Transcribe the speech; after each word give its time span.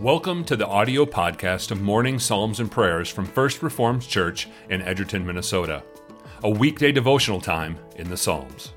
Welcome 0.00 0.44
to 0.44 0.56
the 0.56 0.66
audio 0.66 1.06
podcast 1.06 1.70
of 1.70 1.80
Morning 1.80 2.18
Psalms 2.18 2.60
and 2.60 2.70
Prayers 2.70 3.08
from 3.08 3.24
First 3.24 3.62
Reformed 3.62 4.06
Church 4.06 4.46
in 4.68 4.82
Edgerton, 4.82 5.24
Minnesota, 5.24 5.82
a 6.42 6.50
weekday 6.50 6.92
devotional 6.92 7.40
time 7.40 7.78
in 7.96 8.10
the 8.10 8.16
Psalms. 8.18 8.74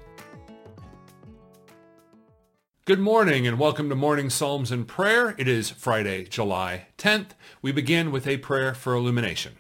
Good 2.85 3.01
morning 3.01 3.45
and 3.45 3.59
welcome 3.59 3.89
to 3.89 3.95
Morning 3.95 4.29
Psalms 4.29 4.71
and 4.71 4.87
Prayer. 4.87 5.35
It 5.37 5.49
is 5.49 5.69
Friday, 5.69 6.23
July 6.23 6.87
10th. 6.97 7.31
We 7.61 7.73
begin 7.73 8.13
with 8.13 8.25
a 8.25 8.37
prayer 8.37 8.73
for 8.73 8.93
illumination. 8.93 9.57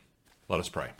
Let 0.47 0.61
us 0.61 0.69
pray. 0.69 0.91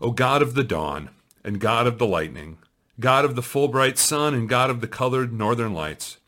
O 0.00 0.10
God 0.10 0.42
of 0.42 0.54
the 0.54 0.64
dawn 0.64 1.10
and 1.44 1.60
God 1.60 1.86
of 1.86 1.98
the 1.98 2.08
lightning, 2.08 2.58
God 2.98 3.24
of 3.24 3.36
the 3.36 3.42
full 3.42 3.68
bright 3.68 3.98
sun 3.98 4.34
and 4.34 4.48
God 4.48 4.68
of 4.68 4.80
the 4.80 4.88
colored 4.88 5.32
northern 5.32 5.74
lights, 5.74 6.18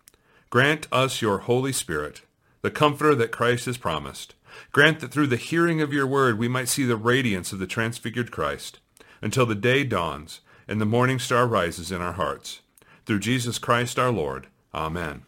grant 0.48 0.86
us 0.92 1.20
your 1.20 1.38
Holy 1.38 1.72
Spirit 1.72 2.20
the 2.62 2.70
comforter 2.70 3.14
that 3.14 3.32
Christ 3.32 3.66
has 3.66 3.78
promised. 3.78 4.34
Grant 4.72 5.00
that 5.00 5.10
through 5.10 5.28
the 5.28 5.36
hearing 5.36 5.80
of 5.80 5.92
your 5.92 6.06
word 6.06 6.38
we 6.38 6.48
might 6.48 6.68
see 6.68 6.84
the 6.84 6.96
radiance 6.96 7.52
of 7.52 7.58
the 7.58 7.66
transfigured 7.66 8.30
Christ, 8.30 8.80
until 9.22 9.46
the 9.46 9.54
day 9.54 9.84
dawns 9.84 10.40
and 10.68 10.80
the 10.80 10.86
morning 10.86 11.18
star 11.18 11.46
rises 11.46 11.90
in 11.90 12.00
our 12.00 12.12
hearts. 12.12 12.60
Through 13.06 13.20
Jesus 13.20 13.58
Christ 13.58 13.98
our 13.98 14.10
Lord. 14.10 14.46
Amen. 14.74 15.22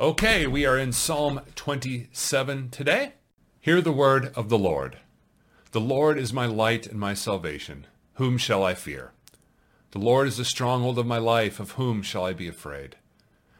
Okay, 0.00 0.46
we 0.46 0.66
are 0.66 0.76
in 0.76 0.92
Psalm 0.92 1.40
27 1.54 2.70
today. 2.70 3.12
Hear 3.60 3.80
the 3.80 3.92
word 3.92 4.32
of 4.34 4.48
the 4.48 4.58
Lord. 4.58 4.98
The 5.70 5.80
Lord 5.80 6.18
is 6.18 6.32
my 6.32 6.46
light 6.46 6.88
and 6.88 6.98
my 6.98 7.14
salvation. 7.14 7.86
Whom 8.14 8.38
shall 8.38 8.64
I 8.64 8.74
fear? 8.74 9.12
The 9.92 10.00
Lord 10.00 10.26
is 10.26 10.38
the 10.38 10.44
stronghold 10.44 10.98
of 10.98 11.06
my 11.06 11.18
life. 11.18 11.60
Of 11.60 11.72
whom 11.72 12.02
shall 12.02 12.24
I 12.24 12.32
be 12.32 12.48
afraid? 12.48 12.96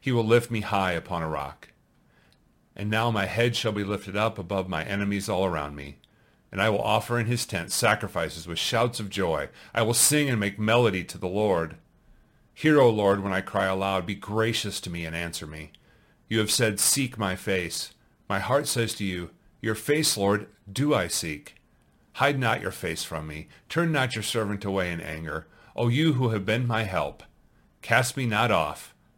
He 0.00 0.12
will 0.12 0.24
lift 0.24 0.50
me 0.50 0.62
high 0.62 0.92
upon 0.92 1.22
a 1.22 1.28
rock. 1.28 1.68
And 2.74 2.88
now 2.88 3.10
my 3.10 3.26
head 3.26 3.54
shall 3.54 3.72
be 3.72 3.84
lifted 3.84 4.16
up 4.16 4.38
above 4.38 4.68
my 4.68 4.82
enemies 4.84 5.28
all 5.28 5.44
around 5.44 5.76
me. 5.76 5.98
And 6.50 6.60
I 6.60 6.70
will 6.70 6.80
offer 6.80 7.18
in 7.18 7.26
his 7.26 7.46
tent 7.46 7.70
sacrifices 7.70 8.48
with 8.48 8.58
shouts 8.58 8.98
of 8.98 9.10
joy. 9.10 9.50
I 9.74 9.82
will 9.82 9.94
sing 9.94 10.28
and 10.28 10.40
make 10.40 10.58
melody 10.58 11.04
to 11.04 11.18
the 11.18 11.28
Lord. 11.28 11.76
Hear, 12.54 12.80
O 12.80 12.90
Lord, 12.90 13.22
when 13.22 13.32
I 13.32 13.40
cry 13.40 13.66
aloud. 13.66 14.06
Be 14.06 14.14
gracious 14.14 14.80
to 14.80 14.90
me 14.90 15.04
and 15.04 15.14
answer 15.14 15.46
me. 15.46 15.72
You 16.28 16.38
have 16.38 16.50
said, 16.50 16.80
Seek 16.80 17.18
my 17.18 17.36
face. 17.36 17.92
My 18.28 18.38
heart 18.38 18.66
says 18.66 18.94
to 18.94 19.04
you, 19.04 19.30
Your 19.60 19.74
face, 19.74 20.16
Lord, 20.16 20.46
do 20.70 20.94
I 20.94 21.08
seek. 21.08 21.56
Hide 22.14 22.38
not 22.38 22.60
your 22.60 22.70
face 22.70 23.04
from 23.04 23.26
me. 23.26 23.48
Turn 23.68 23.92
not 23.92 24.14
your 24.14 24.22
servant 24.22 24.64
away 24.64 24.92
in 24.92 25.00
anger. 25.00 25.46
O 25.76 25.88
you 25.88 26.14
who 26.14 26.30
have 26.30 26.44
been 26.44 26.66
my 26.66 26.82
help, 26.82 27.22
cast 27.82 28.16
me 28.16 28.26
not 28.26 28.50
off. 28.50 28.94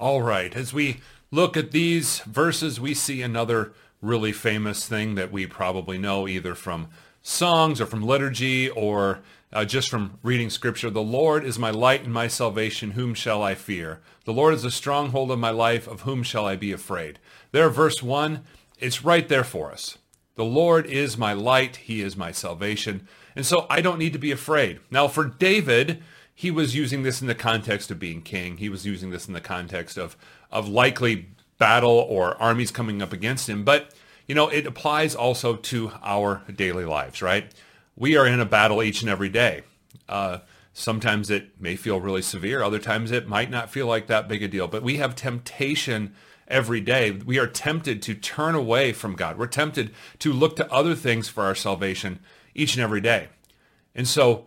All 0.00 0.22
right, 0.22 0.54
as 0.54 0.72
we 0.72 1.00
look 1.32 1.56
at 1.56 1.72
these 1.72 2.20
verses, 2.20 2.78
we 2.78 2.94
see 2.94 3.20
another 3.20 3.72
really 4.00 4.30
famous 4.30 4.86
thing 4.86 5.16
that 5.16 5.32
we 5.32 5.44
probably 5.44 5.98
know 5.98 6.28
either 6.28 6.54
from 6.54 6.86
songs 7.20 7.80
or 7.80 7.86
from 7.86 8.06
liturgy 8.06 8.70
or 8.70 9.18
uh, 9.52 9.64
just 9.64 9.88
from 9.88 10.16
reading 10.22 10.50
scripture. 10.50 10.88
The 10.88 11.02
Lord 11.02 11.44
is 11.44 11.58
my 11.58 11.70
light 11.70 12.04
and 12.04 12.12
my 12.12 12.28
salvation. 12.28 12.92
Whom 12.92 13.12
shall 13.12 13.42
I 13.42 13.56
fear? 13.56 13.98
The 14.24 14.32
Lord 14.32 14.54
is 14.54 14.62
the 14.62 14.70
stronghold 14.70 15.32
of 15.32 15.40
my 15.40 15.50
life. 15.50 15.88
Of 15.88 16.02
whom 16.02 16.22
shall 16.22 16.46
I 16.46 16.54
be 16.54 16.70
afraid? 16.70 17.18
There, 17.50 17.68
verse 17.68 18.00
1, 18.00 18.44
it's 18.78 19.04
right 19.04 19.28
there 19.28 19.42
for 19.42 19.72
us. 19.72 19.98
The 20.36 20.44
Lord 20.44 20.86
is 20.86 21.18
my 21.18 21.32
light. 21.32 21.74
He 21.74 22.02
is 22.02 22.16
my 22.16 22.30
salvation. 22.30 23.08
And 23.34 23.44
so 23.44 23.66
I 23.68 23.80
don't 23.80 23.98
need 23.98 24.12
to 24.12 24.18
be 24.20 24.30
afraid. 24.30 24.78
Now, 24.92 25.08
for 25.08 25.24
David, 25.24 26.04
he 26.38 26.52
was 26.52 26.72
using 26.72 27.02
this 27.02 27.20
in 27.20 27.26
the 27.26 27.34
context 27.34 27.90
of 27.90 27.98
being 27.98 28.22
king. 28.22 28.58
He 28.58 28.68
was 28.68 28.86
using 28.86 29.10
this 29.10 29.26
in 29.26 29.34
the 29.34 29.40
context 29.40 29.98
of 29.98 30.16
of 30.52 30.68
likely 30.68 31.30
battle 31.58 32.06
or 32.08 32.40
armies 32.40 32.70
coming 32.70 33.02
up 33.02 33.12
against 33.12 33.48
him. 33.48 33.64
But 33.64 33.92
you 34.28 34.36
know, 34.36 34.46
it 34.46 34.64
applies 34.64 35.16
also 35.16 35.56
to 35.56 35.90
our 36.00 36.44
daily 36.54 36.84
lives, 36.84 37.22
right? 37.22 37.52
We 37.96 38.16
are 38.16 38.24
in 38.24 38.38
a 38.38 38.44
battle 38.44 38.84
each 38.84 39.00
and 39.00 39.10
every 39.10 39.28
day. 39.28 39.62
Uh, 40.08 40.38
sometimes 40.72 41.28
it 41.28 41.60
may 41.60 41.74
feel 41.74 42.00
really 42.00 42.22
severe. 42.22 42.62
Other 42.62 42.78
times 42.78 43.10
it 43.10 43.26
might 43.26 43.50
not 43.50 43.68
feel 43.68 43.88
like 43.88 44.06
that 44.06 44.28
big 44.28 44.44
a 44.44 44.46
deal. 44.46 44.68
But 44.68 44.84
we 44.84 44.98
have 44.98 45.16
temptation 45.16 46.14
every 46.46 46.80
day. 46.80 47.10
We 47.10 47.40
are 47.40 47.48
tempted 47.48 48.00
to 48.02 48.14
turn 48.14 48.54
away 48.54 48.92
from 48.92 49.16
God. 49.16 49.38
We're 49.38 49.48
tempted 49.48 49.92
to 50.20 50.32
look 50.32 50.54
to 50.54 50.72
other 50.72 50.94
things 50.94 51.28
for 51.28 51.42
our 51.42 51.56
salvation 51.56 52.20
each 52.54 52.76
and 52.76 52.82
every 52.84 53.00
day. 53.00 53.26
And 53.92 54.06
so 54.06 54.46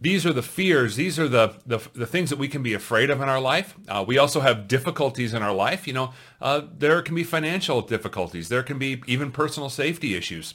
these 0.00 0.24
are 0.24 0.32
the 0.32 0.42
fears. 0.42 0.96
These 0.96 1.18
are 1.18 1.28
the, 1.28 1.56
the, 1.66 1.78
the, 1.92 2.06
things 2.06 2.30
that 2.30 2.38
we 2.38 2.48
can 2.48 2.62
be 2.62 2.72
afraid 2.72 3.10
of 3.10 3.20
in 3.20 3.28
our 3.28 3.40
life. 3.40 3.74
Uh, 3.86 4.02
we 4.06 4.16
also 4.16 4.40
have 4.40 4.66
difficulties 4.66 5.34
in 5.34 5.42
our 5.42 5.52
life. 5.52 5.86
You 5.86 5.92
know, 5.92 6.14
uh, 6.40 6.62
there 6.78 7.02
can 7.02 7.14
be 7.14 7.24
financial 7.24 7.82
difficulties. 7.82 8.48
There 8.48 8.62
can 8.62 8.78
be 8.78 9.02
even 9.06 9.30
personal 9.30 9.68
safety 9.68 10.14
issues. 10.14 10.54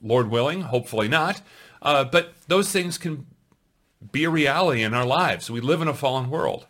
Lord 0.00 0.30
willing, 0.30 0.62
hopefully 0.62 1.08
not. 1.08 1.42
Uh, 1.82 2.04
but 2.04 2.34
those 2.46 2.70
things 2.70 2.96
can 2.96 3.26
be 4.12 4.24
a 4.24 4.30
reality 4.30 4.82
in 4.82 4.94
our 4.94 5.06
lives. 5.06 5.50
We 5.50 5.60
live 5.60 5.82
in 5.82 5.88
a 5.88 5.94
fallen 5.94 6.30
world. 6.30 6.66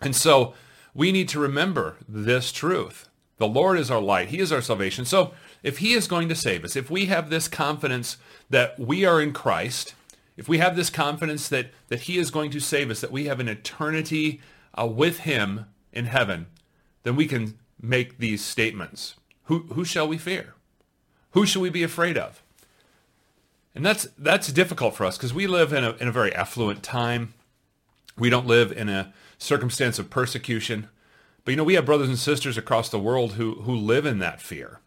And 0.00 0.16
so 0.16 0.54
we 0.94 1.12
need 1.12 1.28
to 1.30 1.38
remember 1.38 1.96
this 2.08 2.52
truth. 2.52 3.08
The 3.36 3.46
Lord 3.46 3.78
is 3.78 3.90
our 3.90 4.00
light. 4.00 4.28
He 4.28 4.38
is 4.38 4.52
our 4.52 4.62
salvation. 4.62 5.04
So 5.04 5.34
if 5.62 5.78
he 5.78 5.92
is 5.92 6.06
going 6.06 6.28
to 6.28 6.34
save 6.34 6.64
us, 6.64 6.76
if 6.76 6.90
we 6.90 7.06
have 7.06 7.28
this 7.28 7.48
confidence 7.48 8.16
that 8.50 8.78
we 8.78 9.04
are 9.04 9.20
in 9.20 9.32
Christ, 9.32 9.94
if 10.36 10.48
we 10.48 10.58
have 10.58 10.76
this 10.76 10.90
confidence 10.90 11.48
that, 11.48 11.70
that 11.88 12.02
he 12.02 12.18
is 12.18 12.30
going 12.30 12.50
to 12.52 12.60
save 12.60 12.90
us, 12.90 13.00
that 13.00 13.12
we 13.12 13.26
have 13.26 13.40
an 13.40 13.48
eternity 13.48 14.40
uh, 14.78 14.86
with 14.86 15.20
him 15.20 15.66
in 15.92 16.06
heaven, 16.06 16.46
then 17.02 17.16
we 17.16 17.26
can 17.26 17.58
make 17.80 18.18
these 18.18 18.44
statements. 18.44 19.16
Who, 19.44 19.60
who 19.74 19.84
shall 19.84 20.08
we 20.08 20.18
fear? 20.18 20.54
Who 21.32 21.44
shall 21.46 21.62
we 21.62 21.70
be 21.70 21.82
afraid 21.82 22.16
of? 22.16 22.42
And 23.74 23.84
that's, 23.84 24.06
that's 24.18 24.52
difficult 24.52 24.94
for 24.94 25.04
us 25.04 25.16
because 25.16 25.34
we 25.34 25.46
live 25.46 25.72
in 25.72 25.84
a, 25.84 25.92
in 25.92 26.08
a 26.08 26.12
very 26.12 26.34
affluent 26.34 26.82
time. 26.82 27.34
We 28.18 28.30
don't 28.30 28.46
live 28.46 28.70
in 28.70 28.88
a 28.88 29.12
circumstance 29.38 29.98
of 29.98 30.10
persecution. 30.10 30.88
But, 31.44 31.52
you 31.52 31.56
know, 31.56 31.64
we 31.64 31.74
have 31.74 31.86
brothers 31.86 32.08
and 32.08 32.18
sisters 32.18 32.56
across 32.56 32.88
the 32.88 32.98
world 32.98 33.32
who, 33.32 33.62
who 33.62 33.74
live 33.74 34.06
in 34.06 34.18
that 34.18 34.40
fear. 34.40 34.80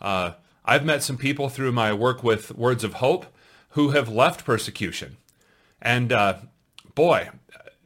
Uh, 0.00 0.32
I've 0.64 0.84
met 0.84 1.02
some 1.02 1.16
people 1.16 1.48
through 1.48 1.72
my 1.72 1.92
work 1.92 2.22
with 2.22 2.56
Words 2.56 2.84
of 2.84 2.94
Hope 2.94 3.26
who 3.78 3.90
have 3.90 4.08
left 4.08 4.44
persecution. 4.44 5.16
And 5.80 6.12
uh, 6.12 6.38
boy, 6.96 7.30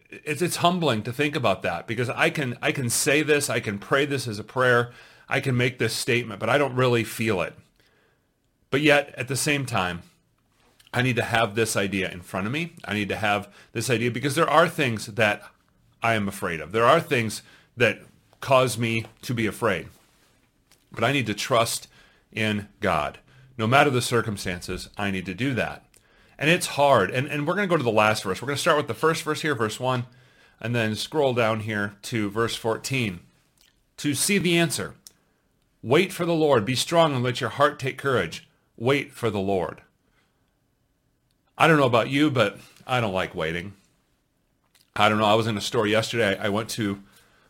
it's, 0.09 0.41
it's 0.41 0.57
humbling 0.57 1.03
to 1.03 1.13
think 1.13 1.37
about 1.37 1.61
that 1.65 1.87
because 1.87 2.09
I 2.09 2.31
can, 2.31 2.57
I 2.63 2.73
can 2.73 2.89
say 2.89 3.23
this, 3.23 3.51
I 3.51 3.61
can 3.61 3.79
pray 3.79 4.07
this 4.07 4.27
as 4.27 4.39
a 4.39 4.43
prayer, 4.43 4.93
I 5.29 5.41
can 5.41 5.55
make 5.55 5.79
this 5.79 5.93
statement, 5.93 6.41
but 6.41 6.49
I 6.49 6.57
don't 6.57 6.75
really 6.75 7.05
feel 7.05 7.43
it. 7.43 7.53
But 8.71 8.81
yet, 8.81 9.15
at 9.19 9.29
the 9.29 9.37
same 9.37 9.67
time, 9.67 10.01
I 10.95 11.03
need 11.03 11.17
to 11.17 11.25
have 11.25 11.57
this 11.57 11.77
idea 11.77 12.11
in 12.11 12.23
front 12.23 12.47
of 12.47 12.55
me. 12.55 12.73
I 12.87 12.95
need 12.95 13.11
to 13.11 13.17
have 13.17 13.53
this 13.73 13.91
idea 13.91 14.11
because 14.11 14.35
there 14.35 14.49
are 14.49 14.71
things 14.71 15.05
that 15.05 15.43
I 16.03 16.15
am 16.15 16.27
afraid 16.27 16.63
of. 16.63 16.73
There 16.73 16.87
are 16.87 17.03
things 17.03 17.43
that 17.77 18.01
cause 18.41 18.79
me 18.79 19.05
to 19.21 19.35
be 19.35 19.45
afraid. 19.45 19.89
But 20.91 21.05
I 21.05 21.13
need 21.13 21.27
to 21.27 21.35
trust 21.35 21.87
in 22.33 22.69
God. 22.81 23.19
No 23.57 23.67
matter 23.67 23.91
the 23.91 24.03
circumstances, 24.03 24.89
I 24.97 25.11
need 25.11 25.27
to 25.27 25.35
do 25.35 25.55
that. 25.55 25.85
And 26.39 26.51
it's 26.51 26.69
hard. 26.69 27.11
And, 27.11 27.29
and 27.29 27.47
we're 27.47 27.55
going 27.55 27.69
to 27.69 27.73
go 27.73 27.77
to 27.77 27.83
the 27.83 27.91
last 27.91 28.25
verse. 28.25 28.41
We're 28.41 28.47
going 28.47 28.57
to 28.57 28.61
start 28.61 28.79
with 28.79 28.89
the 28.89 28.95
first 28.95 29.23
verse 29.23 29.43
here, 29.43 29.55
verse 29.55 29.79
1, 29.79 30.07
and 30.61 30.75
then 30.75 30.95
scroll 30.97 31.35
down 31.35 31.61
here 31.61 31.95
to 32.03 32.31
verse 32.31 32.57
14 32.57 33.21
to 33.99 34.15
see 34.15 34.39
the 34.39 34.59
answer. 34.59 34.95
Wait 35.83 36.13
for 36.13 36.25
the 36.25 36.35
Lord. 36.35 36.65
Be 36.65 36.75
strong 36.75 37.15
and 37.15 37.23
let 37.23 37.41
your 37.41 37.51
heart 37.51 37.79
take 37.79 37.99
courage. 37.99 38.49
Wait 38.77 39.13
for 39.13 39.31
the 39.31 39.41
Lord. 39.41 39.83
I 41.59 41.67
don't 41.67 41.77
know 41.77 41.87
about 41.87 42.09
you, 42.09 42.31
but 42.31 42.59
I 42.87 43.01
don't 43.01 43.13
like 43.13 43.35
waiting. 43.35 43.75
I 44.97 45.09
don't 45.09 45.19
know. 45.19 45.25
I 45.25 45.35
was 45.35 45.47
in 45.47 45.57
a 45.57 45.61
store 45.61 45.87
yesterday. 45.87 46.37
I 46.39 46.49
went 46.49 46.69
to 46.71 47.03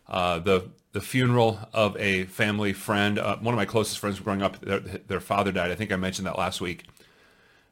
uh, 0.08 0.38
the 0.40 0.68
the 0.92 1.00
funeral 1.00 1.58
of 1.72 1.96
a 1.96 2.24
family 2.24 2.72
friend, 2.72 3.18
uh, 3.18 3.36
one 3.38 3.54
of 3.54 3.56
my 3.56 3.64
closest 3.64 3.98
friends 3.98 4.20
growing 4.20 4.42
up. 4.42 4.60
Their, 4.60 4.80
their 4.80 5.20
father 5.20 5.50
died. 5.50 5.70
I 5.70 5.74
think 5.74 5.90
I 5.90 5.96
mentioned 5.96 6.26
that 6.26 6.38
last 6.38 6.60
week. 6.60 6.84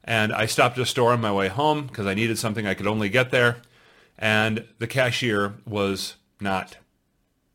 And 0.02 0.32
I 0.32 0.46
stopped 0.46 0.78
at 0.78 0.82
a 0.82 0.86
store 0.86 1.12
on 1.12 1.20
my 1.20 1.32
way 1.32 1.48
home 1.48 1.86
because 1.86 2.06
I 2.06 2.14
needed 2.14 2.38
something 2.38 2.66
I 2.66 2.74
could 2.74 2.86
only 2.86 3.10
get 3.10 3.30
there. 3.30 3.58
And 4.18 4.66
the 4.78 4.86
cashier 4.86 5.54
was 5.66 6.16
not 6.40 6.78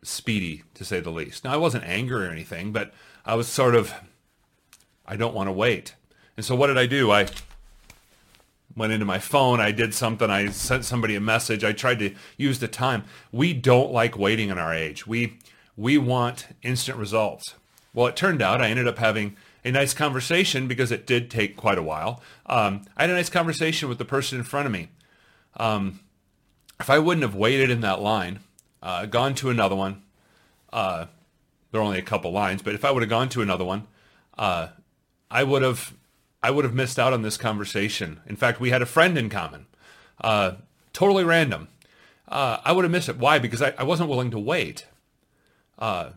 speedy, 0.03 0.63
to 0.75 0.85
say 0.85 0.99
the 0.99 1.09
least. 1.09 1.43
Now, 1.43 1.53
I 1.53 1.57
wasn't 1.57 1.83
angry 1.83 2.27
or 2.27 2.29
anything, 2.29 2.71
but 2.71 2.93
I 3.25 3.33
was 3.35 3.47
sort 3.47 3.73
of, 3.73 3.93
I 5.07 5.15
don't 5.15 5.33
want 5.33 5.47
to 5.47 5.51
wait. 5.51 5.95
And 6.37 6.45
so 6.45 6.55
what 6.55 6.67
did 6.67 6.77
I 6.77 6.85
do? 6.85 7.11
I 7.11 7.27
went 8.75 8.93
into 8.93 9.05
my 9.05 9.19
phone. 9.19 9.59
I 9.59 9.71
did 9.71 9.95
something. 9.95 10.29
I 10.29 10.49
sent 10.49 10.85
somebody 10.85 11.15
a 11.15 11.21
message. 11.21 11.63
I 11.63 11.71
tried 11.71 11.99
to 11.99 12.13
use 12.37 12.59
the 12.59 12.67
time. 12.67 13.05
We 13.31 13.53
don't 13.53 13.91
like 13.91 14.17
waiting 14.17 14.49
in 14.49 14.59
our 14.59 14.73
age. 14.73 15.07
We 15.07 15.39
we 15.77 15.97
want 15.97 16.47
instant 16.61 16.97
results. 16.97 17.55
Well, 17.93 18.07
it 18.07 18.15
turned 18.15 18.41
out 18.41 18.61
I 18.61 18.69
ended 18.69 18.87
up 18.87 18.97
having 18.97 19.35
a 19.63 19.71
nice 19.71 19.93
conversation 19.93 20.67
because 20.67 20.91
it 20.91 21.07
did 21.07 21.29
take 21.29 21.57
quite 21.57 21.77
a 21.77 21.83
while. 21.83 22.21
Um, 22.45 22.85
I 22.95 23.03
had 23.03 23.09
a 23.09 23.13
nice 23.13 23.29
conversation 23.29 23.89
with 23.89 23.97
the 23.97 24.05
person 24.05 24.37
in 24.37 24.43
front 24.43 24.65
of 24.67 24.71
me. 24.71 24.89
Um, 25.57 26.01
if 26.79 26.89
I 26.89 26.99
wouldn't 26.99 27.23
have 27.23 27.35
waited 27.35 27.69
in 27.69 27.81
that 27.81 28.01
line, 28.01 28.39
uh, 28.83 29.05
gone 29.05 29.33
to 29.35 29.49
another 29.49 29.75
one, 29.75 30.03
uh, 30.71 31.05
there 31.71 31.81
are 31.81 31.83
only 31.83 31.99
a 31.99 32.03
couple 32.03 32.31
lines, 32.31 32.61
but 32.61 32.75
if 32.75 32.85
I 32.85 32.91
would 32.91 33.01
have 33.01 33.09
gone 33.09 33.29
to 33.29 33.41
another 33.41 33.65
one, 33.65 33.87
uh, 34.37 34.67
I 35.31 35.43
would 35.43 35.61
have 35.61 35.93
I 36.43 36.51
would 36.51 36.63
have 36.63 36.75
missed 36.75 36.99
out 36.99 37.11
on 37.11 37.23
this 37.23 37.37
conversation. 37.37 38.19
In 38.27 38.35
fact, 38.35 38.59
we 38.59 38.69
had 38.69 38.83
a 38.83 38.85
friend 38.85 39.17
in 39.17 39.29
common, 39.29 39.65
uh, 40.21 40.51
totally 40.93 41.23
random. 41.23 41.69
Uh, 42.27 42.59
I 42.63 42.71
would 42.71 42.85
have 42.85 42.91
missed 42.91 43.09
it. 43.09 43.17
Why? 43.17 43.39
Because 43.39 43.61
I, 43.63 43.73
I 43.79 43.83
wasn't 43.83 44.09
willing 44.09 44.31
to 44.31 44.39
wait. 44.39 44.85
Uh, 45.77 46.11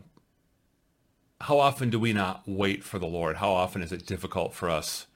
how 1.41 1.59
often 1.59 1.89
do 1.89 1.99
we 1.99 2.13
not 2.13 2.43
wait 2.45 2.83
for 2.83 2.99
the 2.99 3.07
Lord? 3.07 3.37
How 3.37 3.51
often 3.51 3.81
is 3.81 3.91
it 3.91 4.05
difficult 4.05 4.53
for 4.53 4.69
us 4.69 5.07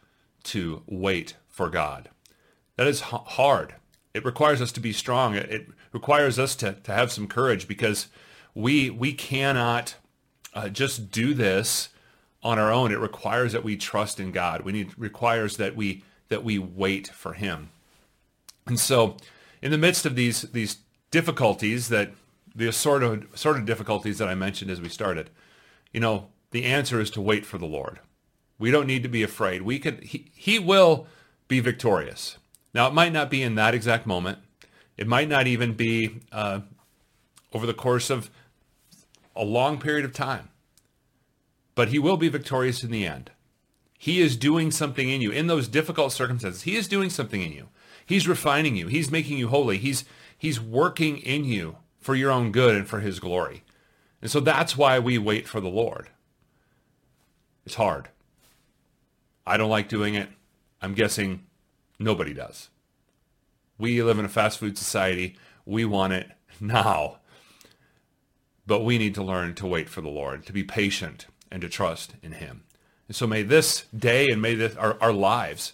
to 0.46 0.84
wait 0.88 1.36
for 1.48 1.70
God? 1.70 2.10
That 2.78 2.88
is 2.88 3.02
hard. 3.02 3.76
It 4.14 4.26
requires 4.26 4.62
us 4.62 4.72
to 4.74 4.80
be 4.80 4.94
strong. 4.94 5.36
It 5.36 5.68
requires 5.92 6.40
us 6.40 6.56
to, 6.58 6.74
to 6.74 6.94
have 6.94 7.12
some 7.12 7.28
courage 7.28 7.68
because 7.68 8.08
we 8.56 8.90
we 8.90 9.14
cannot 9.14 9.96
uh, 10.54 10.70
just 10.70 11.12
do 11.12 11.34
this 11.34 11.90
on 12.44 12.60
our 12.60 12.72
own. 12.72 12.92
It 12.92 13.00
requires 13.00 13.54
that 13.54 13.64
we 13.64 13.76
trust 13.76 14.20
in 14.20 14.32
God. 14.32 14.62
We 14.62 14.72
need 14.72 14.98
requires 14.98 15.58
that 15.58 15.76
we 15.76 16.04
that 16.30 16.44
we 16.44 16.60
wait 16.60 17.08
for 17.08 17.34
Him. 17.34 17.70
And 18.66 18.80
so, 18.80 19.18
in 19.62 19.72
the 19.72 19.78
midst 19.78 20.06
of 20.06 20.16
these 20.16 20.44
these 20.44 20.78
difficulties 21.12 21.90
that 21.90 22.12
the 22.56 22.72
sort 22.72 23.04
of 23.04 23.26
sort 23.36 23.58
of 23.58 23.66
difficulties 23.66 24.18
that 24.18 24.28
I 24.28 24.36
mentioned 24.36 24.72
as 24.72 24.82
we 24.82 24.90
started, 24.90 25.30
you 25.92 26.00
know, 26.00 26.28
the 26.52 26.66
answer 26.66 27.00
is 27.00 27.10
to 27.12 27.22
wait 27.22 27.46
for 27.46 27.58
the 27.58 27.66
Lord. 27.66 28.00
We 28.60 28.72
don't 28.72 28.88
need 28.88 29.04
to 29.04 29.10
be 29.10 29.24
afraid. 29.24 29.64
We 29.64 29.80
could 29.80 30.04
he, 30.04 30.32
he 30.36 30.60
will 30.60 31.08
be 31.48 31.60
victorious. 31.60 32.38
Now, 32.74 32.88
it 32.88 32.94
might 32.94 33.14
not 33.14 33.30
be 33.30 33.44
in 33.44 33.56
that 33.56 33.74
exact 33.74 34.06
moment. 34.06 34.40
It 34.98 35.08
might 35.08 35.30
not 35.30 35.48
even 35.48 35.74
be 35.74 36.22
uh, 36.32 36.62
over 37.52 37.66
the 37.66 37.74
course 37.74 38.10
of 38.10 38.30
a 39.36 39.44
long 39.44 39.80
period 39.80 40.06
of 40.06 40.14
time 40.14 40.50
but 41.76 41.90
he 41.90 42.00
will 42.00 42.18
be 42.18 42.30
victorious 42.30 42.84
in 42.84 42.92
the 42.92 43.06
end. 43.06 43.32
He 43.98 44.20
is 44.20 44.36
doing 44.36 44.72
something 44.72 45.10
in 45.10 45.22
you. 45.22 45.32
In 45.32 45.48
those 45.48 45.68
difficult 45.68 46.12
circumstances, 46.12 46.64
he 46.64 46.76
is 46.76 46.88
doing 46.88 47.10
something 47.10 47.42
in 47.42 47.54
you. 47.54 47.70
He's 48.06 48.28
refining 48.28 48.76
you. 48.76 48.88
He's 48.88 49.10
making 49.10 49.38
you 49.38 49.48
holy. 49.48 49.78
He's, 49.78 50.04
he's 50.38 50.60
working 50.60 51.18
in 51.18 51.46
you 51.46 51.78
for 52.04 52.16
your 52.16 52.32
own 52.32 52.52
good 52.52 52.76
and 52.76 52.88
for 52.88 53.00
his 53.00 53.20
glory. 53.20 53.64
And 54.22 54.30
so 54.30 54.40
that's 54.40 54.78
why 54.78 55.00
we 55.00 55.18
wait 55.18 55.48
for 55.48 55.60
the 55.60 55.70
Lord. 55.70 56.10
It's 57.66 57.76
hard. 57.76 58.10
I 59.46 59.58
don't 59.58 59.70
like 59.70 59.90
doing 59.90 60.16
it. 60.16 60.30
I'm 60.82 60.94
guessing 60.94 61.46
nobody 62.00 62.34
does. 62.34 62.70
We 63.78 64.02
live 64.04 64.20
in 64.20 64.26
a 64.26 64.30
fast 64.30 64.60
food 64.60 64.78
society. 64.78 65.38
We 65.66 65.86
want 65.86 66.14
it 66.14 66.30
now. 66.60 67.20
But 68.66 68.84
we 68.84 68.98
need 68.98 69.16
to 69.16 69.24
learn 69.24 69.56
to 69.56 69.68
wait 69.68 69.90
for 69.90 70.02
the 70.02 70.10
Lord, 70.10 70.46
to 70.46 70.54
be 70.54 70.64
patient, 70.64 71.28
and 71.52 71.62
to 71.62 71.70
trust 71.70 72.16
in 72.22 72.34
him. 72.34 72.64
And 73.08 73.16
so 73.16 73.28
may 73.28 73.44
this 73.44 73.86
day 73.96 74.30
and 74.30 74.42
may 74.42 74.56
this, 74.56 74.76
our, 74.76 74.98
our 75.02 75.12
lives 75.14 75.74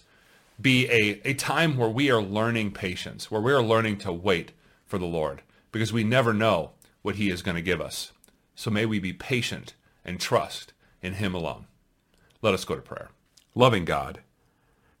be 0.60 0.88
a, 0.88 1.20
a 1.24 1.34
time 1.34 1.76
where 1.76 1.88
we 1.88 2.10
are 2.10 2.20
learning 2.20 2.72
patience, 2.72 3.30
where 3.30 3.40
we 3.40 3.52
are 3.52 3.62
learning 3.62 3.98
to 3.98 4.12
wait 4.12 4.52
for 4.86 4.98
the 4.98 5.06
Lord, 5.06 5.42
because 5.72 5.92
we 5.92 6.04
never 6.04 6.32
know 6.32 6.72
what 7.02 7.16
he 7.16 7.30
is 7.30 7.42
going 7.42 7.54
to 7.56 7.62
give 7.62 7.80
us. 7.80 8.12
So 8.54 8.70
may 8.70 8.86
we 8.86 8.98
be 8.98 9.12
patient 9.12 9.74
and 10.04 10.20
trust 10.20 10.72
in 11.02 11.14
him 11.14 11.34
alone. 11.34 11.66
Let 12.42 12.54
us 12.54 12.64
go 12.64 12.76
to 12.76 12.82
prayer. 12.82 13.10
Loving 13.54 13.84
God, 13.84 14.20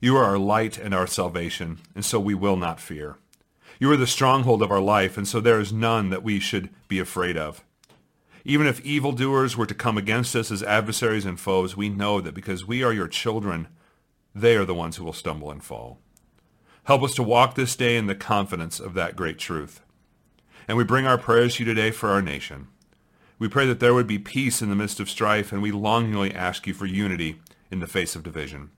you 0.00 0.16
are 0.16 0.24
our 0.24 0.38
light 0.38 0.78
and 0.78 0.94
our 0.94 1.06
salvation, 1.06 1.78
and 1.94 2.04
so 2.04 2.18
we 2.18 2.34
will 2.34 2.56
not 2.56 2.80
fear. 2.80 3.16
You 3.78 3.90
are 3.92 3.96
the 3.96 4.06
stronghold 4.06 4.62
of 4.62 4.70
our 4.70 4.80
life, 4.80 5.16
and 5.16 5.26
so 5.26 5.40
there 5.40 5.60
is 5.60 5.72
none 5.72 6.10
that 6.10 6.22
we 6.22 6.40
should 6.40 6.70
be 6.88 6.98
afraid 6.98 7.36
of. 7.36 7.62
Even 8.44 8.66
if 8.66 8.80
evildoers 8.80 9.56
were 9.56 9.66
to 9.66 9.74
come 9.74 9.98
against 9.98 10.34
us 10.34 10.50
as 10.50 10.62
adversaries 10.62 11.26
and 11.26 11.38
foes, 11.38 11.76
we 11.76 11.88
know 11.88 12.20
that 12.20 12.34
because 12.34 12.66
we 12.66 12.82
are 12.82 12.92
your 12.92 13.08
children, 13.08 13.68
they 14.34 14.56
are 14.56 14.64
the 14.64 14.74
ones 14.74 14.96
who 14.96 15.04
will 15.04 15.12
stumble 15.12 15.50
and 15.50 15.62
fall. 15.62 15.98
Help 16.84 17.02
us 17.02 17.14
to 17.14 17.22
walk 17.22 17.54
this 17.54 17.76
day 17.76 17.96
in 17.96 18.06
the 18.06 18.14
confidence 18.14 18.80
of 18.80 18.94
that 18.94 19.16
great 19.16 19.38
truth. 19.38 19.82
And 20.68 20.76
we 20.76 20.84
bring 20.84 21.06
our 21.06 21.18
prayers 21.18 21.56
to 21.56 21.64
you 21.64 21.74
today 21.74 21.90
for 21.90 22.10
our 22.10 22.22
nation. 22.22 22.68
We 23.38 23.48
pray 23.48 23.66
that 23.66 23.80
there 23.80 23.94
would 23.94 24.06
be 24.06 24.18
peace 24.18 24.60
in 24.60 24.68
the 24.68 24.76
midst 24.76 25.00
of 25.00 25.08
strife, 25.08 25.52
and 25.52 25.62
we 25.62 25.72
longingly 25.72 26.34
ask 26.34 26.66
you 26.66 26.74
for 26.74 26.86
unity 26.86 27.40
in 27.70 27.80
the 27.80 27.86
face 27.86 28.14
of 28.14 28.22
division. 28.22 28.70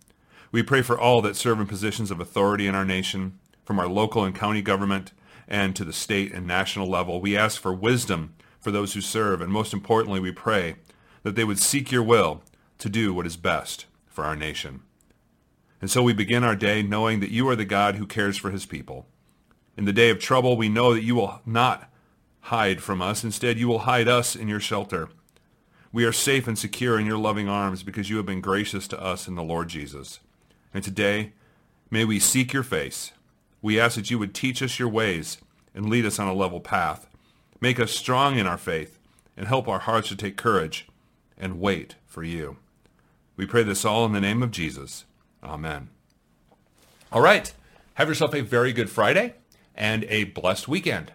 We 0.52 0.62
pray 0.62 0.82
for 0.82 0.98
all 0.98 1.22
that 1.22 1.36
serve 1.36 1.58
in 1.60 1.66
positions 1.66 2.10
of 2.10 2.20
authority 2.20 2.66
in 2.66 2.74
our 2.74 2.84
nation, 2.84 3.38
from 3.64 3.78
our 3.78 3.88
local 3.88 4.24
and 4.24 4.34
county 4.34 4.62
government 4.62 5.12
and 5.48 5.74
to 5.76 5.84
the 5.84 5.92
state 5.92 6.32
and 6.32 6.46
national 6.46 6.88
level. 6.88 7.20
We 7.20 7.36
ask 7.36 7.60
for 7.60 7.74
wisdom 7.74 8.34
for 8.60 8.70
those 8.70 8.94
who 8.94 9.00
serve, 9.00 9.40
and 9.40 9.52
most 9.52 9.72
importantly, 9.72 10.20
we 10.20 10.32
pray 10.32 10.76
that 11.22 11.34
they 11.34 11.44
would 11.44 11.58
seek 11.58 11.90
your 11.90 12.02
will 12.02 12.42
to 12.78 12.88
do 12.88 13.12
what 13.12 13.26
is 13.26 13.36
best 13.36 13.86
for 14.06 14.24
our 14.24 14.36
nation. 14.36 14.82
And 15.80 15.90
so 15.90 16.02
we 16.02 16.12
begin 16.12 16.44
our 16.44 16.54
day 16.54 16.82
knowing 16.82 17.20
that 17.20 17.30
you 17.30 17.48
are 17.48 17.56
the 17.56 17.64
God 17.64 17.96
who 17.96 18.06
cares 18.06 18.36
for 18.36 18.50
his 18.50 18.66
people. 18.66 19.06
In 19.76 19.84
the 19.84 19.92
day 19.92 20.10
of 20.10 20.18
trouble, 20.18 20.56
we 20.56 20.68
know 20.68 20.92
that 20.92 21.02
you 21.02 21.14
will 21.14 21.40
not 21.46 21.90
hide 22.40 22.82
from 22.82 23.00
us. 23.00 23.24
Instead, 23.24 23.58
you 23.58 23.68
will 23.68 23.80
hide 23.80 24.08
us 24.08 24.36
in 24.36 24.48
your 24.48 24.60
shelter. 24.60 25.08
We 25.92 26.04
are 26.04 26.12
safe 26.12 26.46
and 26.46 26.58
secure 26.58 26.98
in 26.98 27.06
your 27.06 27.18
loving 27.18 27.48
arms 27.48 27.82
because 27.82 28.10
you 28.10 28.16
have 28.16 28.26
been 28.26 28.40
gracious 28.40 28.86
to 28.88 29.02
us 29.02 29.28
in 29.28 29.34
the 29.34 29.42
Lord 29.42 29.68
Jesus. 29.68 30.20
And 30.74 30.82
today, 30.82 31.32
may 31.90 32.04
we 32.04 32.18
seek 32.18 32.52
your 32.52 32.62
face. 32.62 33.12
We 33.60 33.78
ask 33.78 33.96
that 33.96 34.10
you 34.10 34.18
would 34.18 34.34
teach 34.34 34.62
us 34.62 34.78
your 34.78 34.88
ways 34.88 35.38
and 35.74 35.88
lead 35.88 36.04
us 36.04 36.18
on 36.18 36.28
a 36.28 36.34
level 36.34 36.60
path. 36.60 37.06
Make 37.60 37.78
us 37.78 37.92
strong 37.92 38.38
in 38.38 38.46
our 38.46 38.58
faith 38.58 38.98
and 39.36 39.46
help 39.46 39.68
our 39.68 39.80
hearts 39.80 40.08
to 40.08 40.16
take 40.16 40.36
courage 40.36 40.88
and 41.38 41.60
wait 41.60 41.96
for 42.06 42.22
you. 42.22 42.56
We 43.36 43.46
pray 43.46 43.62
this 43.62 43.84
all 43.84 44.04
in 44.04 44.12
the 44.12 44.20
name 44.20 44.42
of 44.42 44.50
Jesus. 44.50 45.04
Amen. 45.42 45.88
All 47.10 47.22
right. 47.22 47.52
Have 47.94 48.08
yourself 48.08 48.34
a 48.34 48.40
very 48.40 48.72
good 48.72 48.90
Friday 48.90 49.34
and 49.74 50.04
a 50.04 50.24
blessed 50.24 50.68
weekend. 50.68 51.12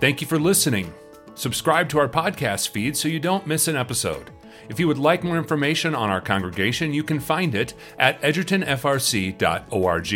Thank 0.00 0.20
you 0.20 0.26
for 0.26 0.38
listening. 0.38 0.92
Subscribe 1.34 1.88
to 1.90 1.98
our 1.98 2.08
podcast 2.08 2.68
feed 2.68 2.96
so 2.96 3.08
you 3.08 3.20
don't 3.20 3.46
miss 3.46 3.68
an 3.68 3.76
episode. 3.76 4.30
If 4.68 4.78
you 4.78 4.86
would 4.88 4.98
like 4.98 5.24
more 5.24 5.36
information 5.38 5.94
on 5.94 6.10
our 6.10 6.20
congregation, 6.20 6.92
you 6.94 7.02
can 7.02 7.18
find 7.18 7.54
it 7.54 7.74
at 7.98 8.20
edgertonfrc.org. 8.22 10.12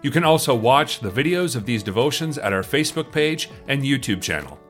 You 0.00 0.10
can 0.10 0.24
also 0.24 0.54
watch 0.54 1.00
the 1.00 1.10
videos 1.10 1.56
of 1.56 1.66
these 1.66 1.82
devotions 1.82 2.38
at 2.38 2.52
our 2.52 2.62
Facebook 2.62 3.10
page 3.10 3.50
and 3.66 3.82
YouTube 3.82 4.22
channel. 4.22 4.60